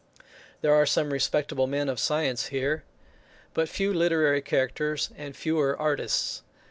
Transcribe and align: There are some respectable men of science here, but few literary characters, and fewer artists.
There 0.61 0.73
are 0.73 0.87
some 0.87 1.13
respectable 1.13 1.67
men 1.67 1.87
of 1.87 1.99
science 1.99 2.47
here, 2.47 2.83
but 3.53 3.69
few 3.69 3.93
literary 3.93 4.41
characters, 4.41 5.11
and 5.15 5.37
fewer 5.37 5.77
artists. 5.77 6.41